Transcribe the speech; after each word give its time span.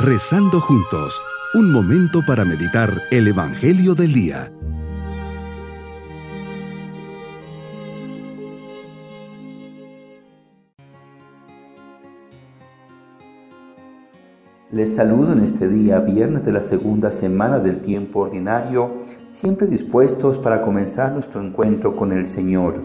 Rezando 0.00 0.60
juntos, 0.60 1.20
un 1.54 1.72
momento 1.72 2.20
para 2.24 2.44
meditar 2.44 3.02
el 3.10 3.26
Evangelio 3.26 3.96
del 3.96 4.12
Día. 4.12 4.52
Les 14.70 14.94
saludo 14.94 15.32
en 15.32 15.40
este 15.40 15.68
día, 15.68 15.98
viernes 15.98 16.44
de 16.44 16.52
la 16.52 16.62
segunda 16.62 17.10
semana 17.10 17.58
del 17.58 17.80
tiempo 17.80 18.20
ordinario, 18.20 18.98
siempre 19.28 19.66
dispuestos 19.66 20.38
para 20.38 20.62
comenzar 20.62 21.10
nuestro 21.10 21.42
encuentro 21.42 21.96
con 21.96 22.12
el 22.12 22.28
Señor. 22.28 22.82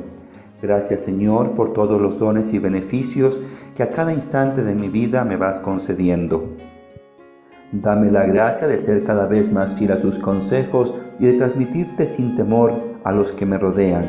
Gracias 0.64 1.02
Señor 1.02 1.52
por 1.52 1.74
todos 1.74 2.02
los 2.02 2.18
dones 2.18 2.52
y 2.54 2.58
beneficios 2.58 3.40
que 3.76 3.84
a 3.84 3.92
cada 3.92 4.16
instante 4.16 4.64
de 4.64 4.74
mi 4.74 4.90
vida 4.90 5.24
me 5.26 5.38
vas 5.38 5.60
concediendo. 5.60 6.56
Dame 7.74 8.12
la 8.12 8.24
gracia 8.28 8.68
de 8.68 8.78
ser 8.78 9.04
cada 9.04 9.26
vez 9.26 9.52
más 9.52 9.74
fiel 9.74 9.94
a 9.94 10.00
tus 10.00 10.20
consejos 10.20 10.94
y 11.18 11.26
de 11.26 11.34
transmitirte 11.34 12.06
sin 12.06 12.38
temor 12.38 12.72
a 13.04 13.12
los 13.12 13.32
que 13.32 13.48
me 13.48 13.58
rodean. 13.58 14.06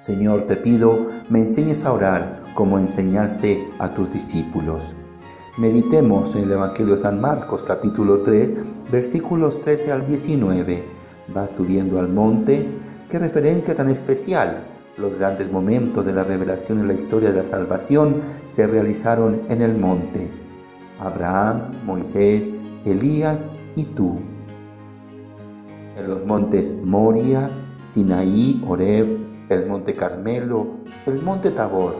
Señor, 0.00 0.48
te 0.48 0.56
pido, 0.56 1.06
me 1.30 1.38
enseñes 1.38 1.84
a 1.84 1.92
orar 1.92 2.42
como 2.54 2.80
enseñaste 2.80 3.64
a 3.78 3.94
tus 3.94 4.12
discípulos. 4.12 4.96
Meditemos 5.56 6.34
en 6.34 6.42
el 6.42 6.50
Evangelio 6.50 6.96
de 6.96 7.02
San 7.02 7.20
Marcos 7.20 7.62
capítulo 7.62 8.22
3 8.22 8.54
versículos 8.90 9.60
13 9.60 9.92
al 9.92 10.08
19. 10.08 10.82
Va 11.36 11.46
subiendo 11.46 12.00
al 12.00 12.08
monte, 12.08 12.66
qué 13.08 13.20
referencia 13.20 13.76
tan 13.76 13.88
especial 13.88 14.64
los 14.96 15.16
grandes 15.16 15.48
momentos 15.52 16.04
de 16.04 16.12
la 16.12 16.24
revelación 16.24 16.80
en 16.80 16.88
la 16.88 16.94
historia 16.94 17.30
de 17.30 17.36
la 17.36 17.48
salvación 17.48 18.16
se 18.52 18.66
realizaron 18.66 19.42
en 19.48 19.62
el 19.62 19.78
monte. 19.78 20.47
Abraham, 21.00 21.62
Moisés, 21.84 22.50
Elías 22.84 23.40
y 23.76 23.84
tú. 23.84 24.18
En 25.96 26.08
los 26.08 26.24
montes 26.26 26.72
Moria, 26.84 27.48
Sinaí, 27.90 28.62
Oreb, 28.66 29.06
el 29.48 29.66
monte 29.66 29.94
Carmelo, 29.94 30.66
el 31.06 31.22
monte 31.22 31.50
Tabor. 31.50 31.94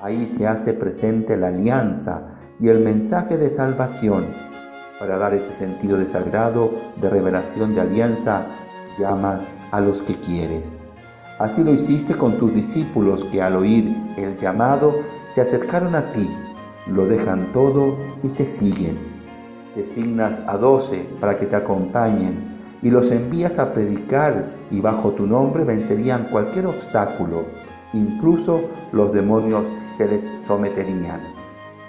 Ahí 0.00 0.26
se 0.28 0.46
hace 0.46 0.72
presente 0.72 1.36
la 1.36 1.48
alianza 1.48 2.36
y 2.60 2.68
el 2.68 2.80
mensaje 2.80 3.38
de 3.38 3.50
salvación. 3.50 4.26
Para 4.98 5.16
dar 5.16 5.34
ese 5.34 5.52
sentido 5.52 5.98
de 5.98 6.08
sagrado, 6.08 6.72
de 7.00 7.10
revelación 7.10 7.74
de 7.74 7.80
alianza, 7.80 8.46
llamas 8.98 9.40
a 9.70 9.80
los 9.80 10.02
que 10.02 10.14
quieres. 10.14 10.76
Así 11.38 11.64
lo 11.64 11.72
hiciste 11.72 12.14
con 12.14 12.38
tus 12.38 12.54
discípulos 12.54 13.24
que 13.24 13.42
al 13.42 13.56
oír 13.56 13.96
el 14.16 14.36
llamado 14.36 14.94
se 15.34 15.40
acercaron 15.40 15.94
a 15.94 16.12
ti, 16.12 16.28
lo 16.86 17.06
dejan 17.06 17.52
todo 17.52 17.96
y 18.22 18.28
te 18.28 18.46
siguen. 18.46 18.98
Designas 19.76 20.40
a 20.46 20.56
doce 20.56 21.06
para 21.20 21.38
que 21.38 21.46
te 21.46 21.56
acompañen 21.56 22.52
y 22.82 22.90
los 22.90 23.10
envías 23.10 23.58
a 23.58 23.72
predicar 23.72 24.50
y 24.70 24.80
bajo 24.80 25.12
tu 25.12 25.26
nombre 25.26 25.64
vencerían 25.64 26.24
cualquier 26.30 26.66
obstáculo, 26.66 27.44
incluso 27.92 28.60
los 28.92 29.12
demonios 29.12 29.64
se 29.96 30.08
les 30.08 30.26
someterían. 30.46 31.20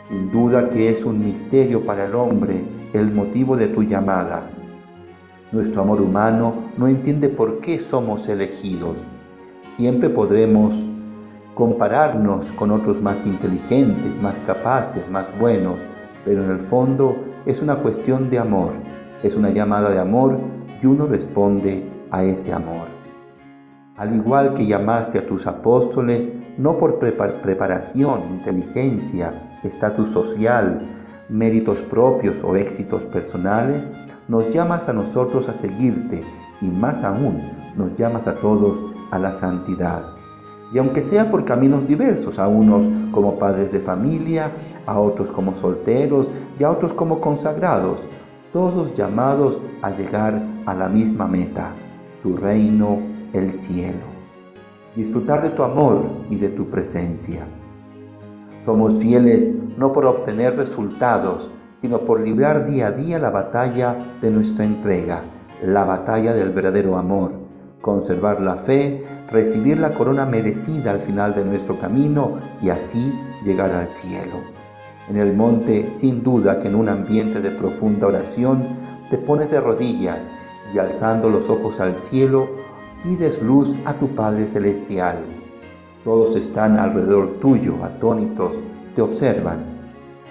Sin 0.10 0.32
duda 0.32 0.70
que 0.70 0.90
es 0.90 1.04
un 1.04 1.26
misterio 1.26 1.86
para 1.86 2.06
el 2.06 2.16
hombre 2.16 2.64
el 2.94 3.12
motivo 3.12 3.58
de 3.58 3.68
tu 3.68 3.84
llamada. 3.84 4.50
Nuestro 5.52 5.82
amor 5.82 6.02
humano 6.02 6.54
no 6.78 6.88
entiende 6.88 7.30
por 7.30 7.60
qué 7.60 7.80
somos 7.80 8.28
elegidos 8.28 9.08
Siempre 9.78 10.08
podremos 10.08 10.76
compararnos 11.56 12.52
con 12.54 12.72
otros 12.72 13.02
más 13.02 13.26
inteligentes, 13.26 14.22
más 14.22 14.36
capaces, 14.46 15.08
más 15.10 15.26
buenos, 15.40 15.78
pero 16.26 16.44
en 16.44 16.52
el 16.52 16.60
fondo 16.62 17.16
es 17.46 17.62
una 17.62 17.76
cuestión 17.78 18.30
de 18.30 18.40
amor, 18.40 18.72
es 19.22 19.36
una 19.36 19.50
llamada 19.50 19.90
de 19.90 20.00
amor 20.00 20.40
y 20.82 20.86
uno 20.86 21.06
responde 21.06 21.84
a 22.12 22.24
ese 22.24 22.54
amor. 22.54 22.88
Al 23.98 24.16
igual 24.16 24.56
que 24.56 24.66
llamaste 24.66 25.20
a 25.20 25.28
tus 25.28 25.46
apóstoles, 25.46 26.28
no 26.58 26.78
por 26.78 26.98
preparación, 26.98 28.22
inteligencia, 28.32 29.34
estatus 29.64 30.12
social, 30.12 30.82
méritos 31.30 31.78
propios 31.80 32.38
o 32.44 32.56
éxitos 32.56 33.04
personales, 33.04 33.88
nos 34.28 34.52
llamas 34.54 34.90
a 34.90 34.94
nosotros 34.94 35.48
a 35.50 35.54
seguirte 35.54 36.24
y 36.62 36.66
más 36.66 37.04
aún 37.04 37.40
nos 37.76 37.96
llamas 37.98 38.28
a 38.28 38.36
todos 38.36 38.84
a 39.12 39.20
la 39.20 39.34
santidad. 39.34 40.23
Y 40.74 40.80
aunque 40.80 41.04
sea 41.04 41.30
por 41.30 41.46
caminos 41.46 41.88
diversos, 41.88 42.40
a 42.40 42.48
unos 42.48 42.88
como 43.12 43.38
padres 43.38 43.72
de 43.72 43.80
familia, 43.80 44.52
a 44.88 45.00
otros 45.00 45.30
como 45.30 45.54
solteros 45.56 46.28
y 46.60 46.64
a 46.64 46.72
otros 46.72 46.94
como 46.94 47.22
consagrados, 47.22 48.04
todos 48.52 48.96
llamados 48.96 49.60
a 49.84 49.92
llegar 49.92 50.42
a 50.66 50.74
la 50.74 50.90
misma 50.90 51.28
meta, 51.28 51.70
tu 52.24 52.36
reino, 52.38 52.98
el 53.34 53.54
cielo. 53.54 54.02
Disfrutar 54.96 55.44
de 55.44 55.52
tu 55.52 55.64
amor 55.64 56.06
y 56.32 56.38
de 56.38 56.50
tu 56.50 56.66
presencia. 56.66 57.46
Somos 58.66 58.98
fieles 58.98 59.48
no 59.78 59.94
por 59.94 60.08
obtener 60.08 60.56
resultados, 60.56 61.50
sino 61.82 62.00
por 62.00 62.20
librar 62.20 62.68
día 62.68 62.88
a 62.88 62.92
día 62.92 63.20
la 63.20 63.30
batalla 63.30 63.96
de 64.22 64.32
nuestra 64.32 64.66
entrega, 64.66 65.22
la 65.64 65.84
batalla 65.84 66.34
del 66.34 66.50
verdadero 66.50 66.98
amor 66.98 67.43
conservar 67.84 68.40
la 68.40 68.56
fe, 68.56 69.04
recibir 69.30 69.78
la 69.78 69.94
corona 69.94 70.26
merecida 70.26 70.92
al 70.92 71.02
final 71.02 71.36
de 71.36 71.44
nuestro 71.44 71.78
camino 71.78 72.38
y 72.62 72.70
así 72.70 73.12
llegar 73.44 73.72
al 73.72 73.90
cielo. 73.90 74.38
En 75.10 75.18
el 75.18 75.36
monte, 75.36 75.92
sin 75.98 76.24
duda 76.24 76.62
que 76.62 76.70
en 76.70 76.76
un 76.76 76.88
ambiente 76.88 77.42
de 77.42 77.52
profunda 77.52 78.08
oración, 78.08 78.64
te 79.10 79.18
pones 79.18 79.52
de 79.52 79.60
rodillas 79.60 80.20
y 80.74 80.80
alzando 80.80 81.30
los 81.30 81.50
ojos 81.50 81.82
al 81.82 82.00
cielo, 82.00 82.48
pides 83.04 83.44
luz 83.44 83.76
a 83.84 83.96
tu 83.96 84.08
Padre 84.16 84.48
Celestial. 84.48 85.18
Todos 86.06 86.38
están 86.38 86.80
alrededor 86.80 87.34
tuyo, 87.42 87.84
atónitos, 87.84 88.56
te 88.96 89.02
observan. 89.02 89.58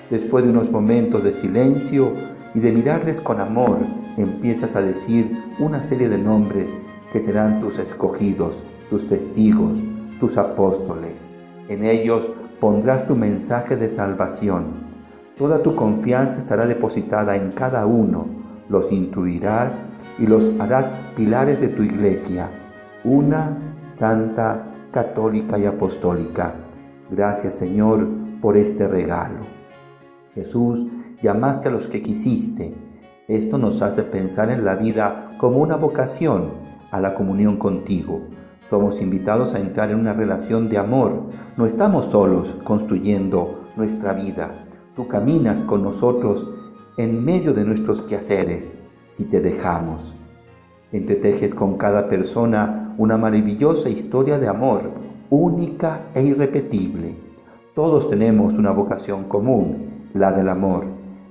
Después 0.08 0.42
de 0.44 0.50
unos 0.50 0.70
momentos 0.70 1.22
de 1.22 1.34
silencio 1.34 2.12
y 2.54 2.60
de 2.60 2.72
mirarles 2.72 3.20
con 3.20 3.40
amor, 3.40 3.76
empiezas 4.16 4.74
a 4.74 4.80
decir 4.80 5.30
una 5.58 5.84
serie 5.84 6.08
de 6.08 6.16
nombres 6.16 6.70
que 7.12 7.20
serán 7.20 7.60
tus 7.60 7.78
escogidos, 7.78 8.56
tus 8.88 9.06
testigos, 9.06 9.78
tus 10.18 10.38
apóstoles. 10.38 11.20
En 11.68 11.84
ellos 11.84 12.26
pondrás 12.58 13.06
tu 13.06 13.14
mensaje 13.14 13.76
de 13.76 13.90
salvación. 13.90 14.90
Toda 15.36 15.62
tu 15.62 15.76
confianza 15.76 16.38
estará 16.38 16.66
depositada 16.66 17.36
en 17.36 17.52
cada 17.52 17.84
uno. 17.84 18.26
Los 18.68 18.90
instruirás 18.90 19.74
y 20.18 20.26
los 20.26 20.50
harás 20.58 20.90
pilares 21.14 21.60
de 21.60 21.68
tu 21.68 21.82
iglesia, 21.82 22.48
una 23.04 23.58
santa, 23.90 24.64
católica 24.90 25.58
y 25.58 25.66
apostólica. 25.66 26.54
Gracias 27.10 27.54
Señor 27.54 28.06
por 28.40 28.56
este 28.56 28.88
regalo. 28.88 29.40
Jesús, 30.34 30.86
llamaste 31.22 31.68
a 31.68 31.72
los 31.72 31.88
que 31.88 32.00
quisiste. 32.00 32.74
Esto 33.28 33.58
nos 33.58 33.82
hace 33.82 34.02
pensar 34.02 34.50
en 34.50 34.64
la 34.64 34.76
vida 34.76 35.30
como 35.38 35.58
una 35.58 35.76
vocación 35.76 36.71
a 36.92 37.00
la 37.00 37.14
comunión 37.14 37.56
contigo. 37.56 38.20
Somos 38.70 39.00
invitados 39.00 39.54
a 39.54 39.58
entrar 39.58 39.90
en 39.90 39.98
una 39.98 40.12
relación 40.12 40.68
de 40.68 40.78
amor. 40.78 41.24
No 41.56 41.66
estamos 41.66 42.06
solos 42.06 42.54
construyendo 42.62 43.64
nuestra 43.76 44.12
vida. 44.12 44.52
Tú 44.94 45.08
caminas 45.08 45.58
con 45.64 45.82
nosotros 45.82 46.46
en 46.96 47.24
medio 47.24 47.52
de 47.54 47.64
nuestros 47.64 48.02
quehaceres 48.02 48.70
si 49.10 49.24
te 49.24 49.40
dejamos. 49.40 50.14
Entretejes 50.92 51.54
con 51.54 51.76
cada 51.76 52.08
persona 52.08 52.94
una 52.98 53.16
maravillosa 53.16 53.88
historia 53.88 54.38
de 54.38 54.48
amor, 54.48 54.90
única 55.30 56.02
e 56.14 56.22
irrepetible. 56.22 57.14
Todos 57.74 58.10
tenemos 58.10 58.52
una 58.54 58.70
vocación 58.70 59.24
común, 59.24 60.08
la 60.12 60.32
del 60.32 60.50
amor. 60.50 60.84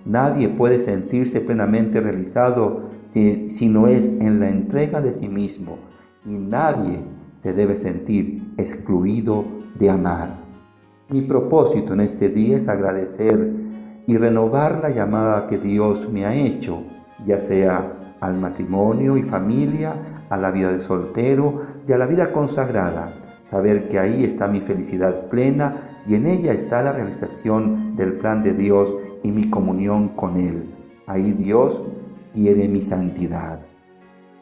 Nadie 0.06 0.50
puede 0.50 0.80
sentirse 0.80 1.42
plenamente 1.42 2.02
realizado 2.02 2.90
si, 3.12 3.68
no 3.68 3.88
es 3.88 4.06
en 4.06 4.40
la 4.40 4.50
entrega 4.50 5.02
de 5.02 5.14
sí 5.14 5.28
mismo 5.28 5.78
y 6.26 6.32
nadie 6.32 7.00
se 7.42 7.54
debe 7.54 7.76
sentir 7.76 8.54
excluido 8.58 9.44
de 9.78 9.90
amar. 9.90 10.30
Mi 11.10 11.22
propósito 11.22 11.94
en 11.94 12.02
este 12.02 12.30
día 12.30 12.58
es 12.58 12.68
agradecer 12.68 13.52
y 14.08 14.18
renovar 14.18 14.80
la 14.82 14.90
llamada 14.90 15.48
que 15.48 15.58
Dios 15.58 16.10
me 16.10 16.26
ha 16.26 16.36
hecho, 16.36 16.84
ya 17.26 17.40
sea 17.40 18.16
al 18.22 18.38
matrimonio 18.38 19.18
y 19.18 19.24
familia, 19.24 19.94
a 20.30 20.38
la 20.38 20.52
vida 20.52 20.72
de 20.72 20.80
soltero 20.80 21.64
y 21.88 21.92
a 21.92 21.98
la 21.98 22.06
vida 22.06 22.32
consagrada. 22.32 23.14
Saber 23.50 23.90
que 23.90 24.00
ahí 24.00 24.24
está 24.24 24.48
mi 24.48 24.62
felicidad 24.62 25.28
plena 25.28 26.02
y 26.08 26.16
en 26.16 26.28
ella 26.28 26.54
está 26.54 26.82
la 26.82 26.94
realización 26.94 27.98
del 27.98 28.14
plan 28.14 28.42
de 28.42 28.54
Dios 28.54 28.90
y 29.24 29.32
mi 29.32 29.50
comunión 29.50 30.10
con 30.10 30.38
Él. 30.38 30.70
Ahí 31.06 31.34
Dios 31.34 31.82
quiere 32.34 32.68
mi 32.68 32.82
santidad. 32.82 33.60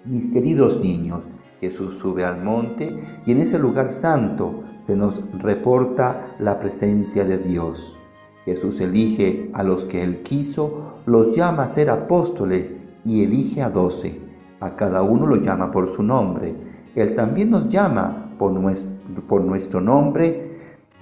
Mis 0.05 0.27
queridos 0.31 0.79
niños, 0.79 1.23
Jesús 1.59 1.97
sube 1.99 2.23
al 2.23 2.43
monte 2.43 2.97
y 3.25 3.31
en 3.31 3.41
ese 3.41 3.59
lugar 3.59 3.91
santo 3.91 4.63
se 4.85 4.95
nos 4.95 5.21
reporta 5.39 6.27
la 6.39 6.59
presencia 6.59 7.25
de 7.25 7.37
Dios. 7.37 7.99
Jesús 8.45 8.79
elige 8.79 9.49
a 9.53 9.63
los 9.63 9.85
que 9.85 10.03
él 10.03 10.23
quiso, 10.23 11.01
los 11.05 11.35
llama 11.35 11.63
a 11.63 11.69
ser 11.69 11.89
apóstoles 11.89 12.73
y 13.05 13.23
elige 13.23 13.61
a 13.61 13.69
doce. 13.69 14.19
A 14.59 14.75
cada 14.75 15.01
uno 15.01 15.25
lo 15.25 15.35
llama 15.35 15.71
por 15.71 15.93
su 15.95 16.01
nombre. 16.01 16.55
Él 16.95 17.15
también 17.15 17.51
nos 17.51 17.69
llama 17.69 18.33
por 18.39 18.51
nuestro, 18.51 18.89
por 19.27 19.41
nuestro 19.41 19.81
nombre 19.81 20.49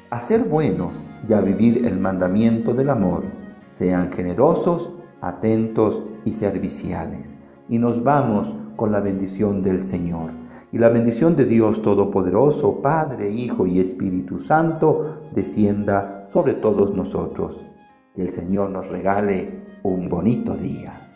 a 0.10 0.22
ser 0.22 0.44
buenos 0.44 0.92
y 1.28 1.34
a 1.34 1.42
vivir 1.42 1.86
el 1.86 2.00
mandamiento 2.00 2.74
del 2.74 2.89
amor. 2.89 3.24
Sean 3.75 4.12
generosos, 4.12 4.92
atentos 5.21 6.01
y 6.25 6.33
serviciales. 6.33 7.35
Y 7.69 7.79
nos 7.79 8.03
vamos 8.03 8.53
con 8.75 8.91
la 8.91 8.99
bendición 8.99 9.63
del 9.63 9.83
Señor. 9.83 10.31
Y 10.71 10.77
la 10.77 10.89
bendición 10.89 11.35
de 11.35 11.45
Dios 11.45 11.81
Todopoderoso, 11.81 12.81
Padre, 12.81 13.31
Hijo 13.31 13.65
y 13.67 13.79
Espíritu 13.79 14.39
Santo, 14.39 15.21
descienda 15.33 16.27
sobre 16.31 16.53
todos 16.53 16.93
nosotros. 16.93 17.65
Que 18.15 18.23
el 18.23 18.31
Señor 18.31 18.69
nos 18.69 18.87
regale 18.89 19.63
un 19.83 20.09
bonito 20.09 20.55
día. 20.55 21.07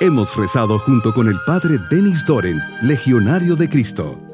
Hemos 0.00 0.34
rezado 0.36 0.80
junto 0.80 1.14
con 1.14 1.28
el 1.28 1.36
Padre 1.46 1.78
Denis 1.88 2.24
Doren, 2.26 2.58
Legionario 2.82 3.54
de 3.54 3.68
Cristo. 3.68 4.31